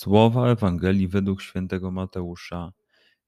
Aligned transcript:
Słowa 0.00 0.48
Ewangelii 0.48 1.08
według 1.08 1.42
świętego 1.42 1.90
Mateusza. 1.90 2.72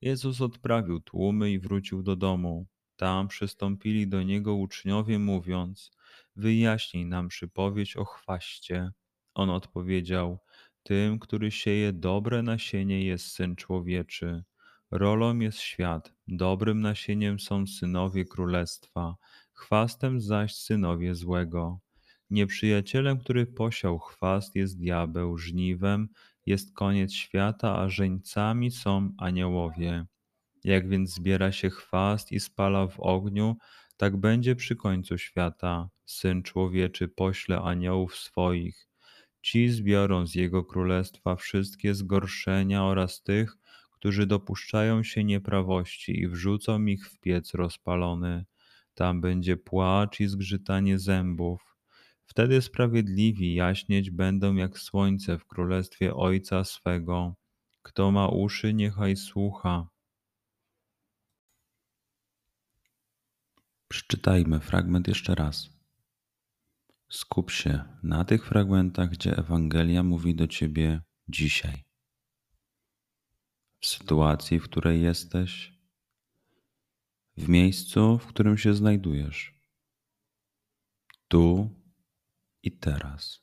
Jezus 0.01 0.41
odprawił 0.41 1.01
tłumy 1.01 1.51
i 1.51 1.59
wrócił 1.59 2.03
do 2.03 2.17
domu. 2.17 2.67
Tam 2.97 3.29
przystąpili 3.29 4.09
do 4.09 4.23
niego 4.23 4.55
uczniowie, 4.55 5.19
mówiąc: 5.19 5.91
Wyjaśnij 6.37 7.07
nam 7.07 7.29
przypowieść 7.29 7.97
o 7.97 8.05
chwaście. 8.05 8.91
On 9.35 9.51
odpowiedział: 9.51 10.39
Tym, 10.83 11.19
który 11.19 11.51
sieje 11.51 11.93
dobre 11.93 12.43
nasienie, 12.43 13.05
jest 13.05 13.27
syn 13.27 13.57
człowieczy. 13.57 14.45
Rolą 14.91 15.39
jest 15.39 15.59
świat, 15.59 16.15
dobrym 16.29 16.81
nasieniem 16.81 17.41
są 17.41 17.67
synowie 17.67 18.25
królestwa, 18.25 19.17
chwastem 19.53 20.21
zaś 20.21 20.55
synowie 20.55 21.15
złego. 21.15 21.81
Nieprzyjacielem, 22.31 23.19
który 23.19 23.47
posiał 23.47 23.99
chwast, 23.99 24.55
jest 24.55 24.79
diabeł, 24.79 25.39
żniwem 25.39 26.09
jest 26.47 26.75
koniec 26.75 27.13
świata, 27.13 27.79
a 27.79 27.89
żeńcami 27.89 28.71
są 28.71 29.11
aniołowie. 29.19 30.07
Jak 30.65 30.89
więc 30.89 31.15
zbiera 31.15 31.53
się 31.53 31.71
chwast 31.71 32.33
i 32.33 32.41
spala 32.41 32.87
w 32.87 33.01
ogniu, 33.01 33.57
tak 33.97 34.17
będzie 34.17 34.57
przy 34.57 34.77
końcu 34.77 35.19
świata. 35.19 35.89
Syn 36.05 36.43
człowieczy 36.43 37.09
pośle 37.09 37.61
aniołów 37.61 38.17
swoich. 38.17 38.89
Ci 39.43 39.69
zbiorą 39.69 40.27
z 40.27 40.35
jego 40.35 40.65
królestwa 40.65 41.37
wszystkie 41.37 41.95
zgorszenia 41.95 42.85
oraz 42.85 43.23
tych, 43.23 43.57
którzy 43.93 44.27
dopuszczają 44.27 45.03
się 45.03 45.25
nieprawości 45.25 46.21
i 46.21 46.29
wrzucą 46.29 46.85
ich 46.85 47.09
w 47.09 47.21
piec 47.21 47.55
rozpalony. 47.55 48.45
Tam 48.95 49.21
będzie 49.21 49.57
płacz 49.57 50.21
i 50.21 50.27
zgrzytanie 50.27 50.99
zębów. 50.99 51.72
Wtedy 52.27 52.63
sprawiedliwi 52.63 53.55
jaśnieć 53.55 54.11
będą 54.11 54.55
jak 54.55 54.79
słońce 54.79 55.39
w 55.39 55.47
królestwie 55.47 56.15
Ojca 56.15 56.65
swego. 56.65 57.35
Kto 57.83 58.11
ma 58.11 58.29
uszy, 58.29 58.75
niechaj 58.75 59.17
słucha. 59.17 59.89
Przeczytajmy 63.89 64.61
fragment 64.61 65.09
jeszcze 65.09 65.35
raz. 65.35 65.71
Skup 67.09 67.51
się 67.51 67.85
na 68.03 68.25
tych 68.25 68.47
fragmentach, 68.47 69.11
gdzie 69.11 69.37
Ewangelia 69.37 70.03
mówi 70.03 70.35
do 70.35 70.47
ciebie 70.47 71.01
dzisiaj. 71.29 71.85
W 73.81 73.87
sytuacji, 73.87 74.59
w 74.59 74.65
której 74.65 75.03
jesteś, 75.03 75.73
w 77.37 77.49
miejscu, 77.49 78.19
w 78.19 78.27
którym 78.27 78.59
się 78.59 78.75
znajdujesz. 78.75 79.55
Tu 81.29 81.71
i 82.63 82.73
teraz. 82.73 83.43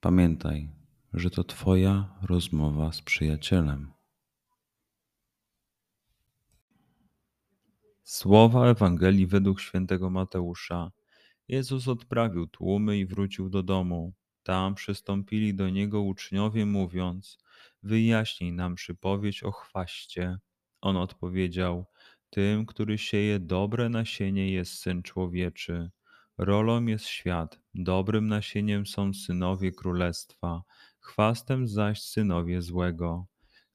Pamiętaj, 0.00 0.70
że 1.12 1.30
to 1.30 1.44
Twoja 1.44 2.18
rozmowa 2.22 2.92
z 2.92 3.02
przyjacielem. 3.02 3.92
Słowa 8.04 8.66
Ewangelii 8.66 9.26
według 9.26 9.60
świętego 9.60 10.10
Mateusza. 10.10 10.92
Jezus 11.48 11.88
odprawił 11.88 12.46
tłumy 12.46 12.98
i 12.98 13.06
wrócił 13.06 13.48
do 13.48 13.62
domu. 13.62 14.12
Tam 14.42 14.74
przystąpili 14.74 15.54
do 15.54 15.70
niego 15.70 16.02
uczniowie, 16.02 16.66
mówiąc: 16.66 17.38
Wyjaśnij 17.82 18.52
nam 18.52 18.74
przypowieść 18.74 19.42
o 19.42 19.50
chwaście. 19.50 20.38
On 20.80 20.96
odpowiedział: 20.96 21.86
Tym, 22.30 22.66
który 22.66 22.98
sieje 22.98 23.38
dobre 23.38 23.88
nasienie, 23.88 24.52
jest 24.52 24.74
syn 24.74 25.02
człowieczy. 25.02 25.90
Rolą 26.42 26.86
jest 26.86 27.06
świat, 27.06 27.60
dobrym 27.74 28.26
nasieniem 28.26 28.86
są 28.86 29.14
synowie 29.14 29.72
królestwa, 29.72 30.62
chwastem 31.00 31.68
zaś 31.68 32.02
synowie 32.02 32.62
złego. 32.62 33.26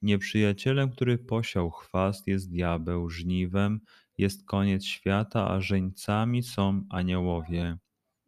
Nieprzyjacielem, 0.01 0.91
który 0.91 1.17
posiał 1.17 1.71
chwast, 1.71 2.27
jest 2.27 2.49
diabeł, 2.49 3.09
żniwem 3.09 3.79
jest 4.17 4.45
koniec 4.45 4.85
świata, 4.85 5.47
a 5.47 5.61
żeńcami 5.61 6.43
są 6.43 6.83
aniołowie. 6.89 7.77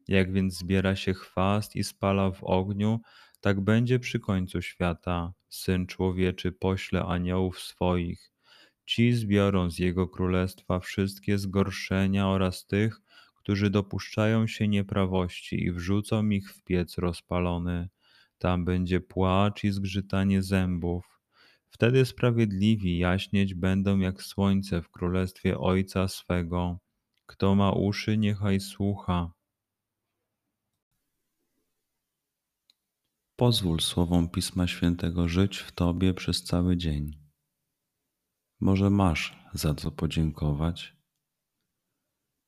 Jak 0.07 0.33
więc 0.33 0.57
zbiera 0.57 0.95
się 0.95 1.13
chwast 1.13 1.75
i 1.75 1.83
spala 1.83 2.31
w 2.31 2.43
ogniu, 2.43 2.99
tak 3.41 3.61
będzie 3.61 3.99
przy 3.99 4.19
końcu 4.19 4.61
świata. 4.61 5.33
Syn 5.49 5.87
człowieczy 5.87 6.51
pośle 6.51 7.03
aniołów 7.03 7.59
swoich. 7.59 8.31
Ci 8.85 9.13
zbiorą 9.13 9.71
z 9.71 9.79
jego 9.79 10.07
królestwa 10.07 10.79
wszystkie 10.79 11.37
zgorszenia 11.37 12.27
oraz 12.27 12.65
tych, 12.65 13.01
którzy 13.47 13.69
dopuszczają 13.69 14.47
się 14.47 14.67
nieprawości 14.67 15.63
i 15.63 15.71
wrzucą 15.71 16.29
ich 16.29 16.53
w 16.53 16.63
piec 16.63 16.97
rozpalony. 16.97 17.89
Tam 18.37 18.65
będzie 18.65 18.99
płacz 18.99 19.63
i 19.63 19.71
zgrzytanie 19.71 20.43
zębów. 20.43 21.19
Wtedy 21.69 22.05
sprawiedliwi 22.05 22.97
jaśnieć 22.97 23.53
będą 23.53 23.99
jak 23.99 24.23
słońce 24.23 24.81
w 24.81 24.89
królestwie 24.89 25.59
Ojca 25.59 26.07
swego. 26.07 26.79
Kto 27.25 27.55
ma 27.55 27.71
uszy, 27.71 28.17
niechaj 28.17 28.59
słucha. 28.59 29.31
Pozwól 33.35 33.79
słowom 33.79 34.29
Pisma 34.29 34.67
Świętego 34.67 35.27
żyć 35.27 35.57
w 35.57 35.71
Tobie 35.71 36.13
przez 36.13 36.43
cały 36.43 36.77
dzień. 36.77 37.19
Może 38.59 38.89
masz 38.89 39.37
za 39.53 39.73
co 39.73 39.91
podziękować, 39.91 40.96